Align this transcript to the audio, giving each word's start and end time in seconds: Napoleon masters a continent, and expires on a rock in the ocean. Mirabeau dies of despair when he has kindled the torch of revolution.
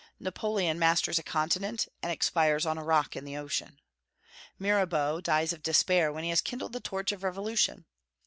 Napoleon 0.19 0.79
masters 0.79 1.19
a 1.19 1.23
continent, 1.23 1.87
and 2.01 2.11
expires 2.11 2.65
on 2.65 2.75
a 2.75 2.83
rock 2.83 3.15
in 3.15 3.23
the 3.23 3.37
ocean. 3.37 3.79
Mirabeau 4.57 5.21
dies 5.21 5.53
of 5.53 5.61
despair 5.61 6.11
when 6.11 6.23
he 6.23 6.31
has 6.31 6.41
kindled 6.41 6.73
the 6.73 6.79
torch 6.79 7.11
of 7.11 7.21
revolution. 7.23 7.85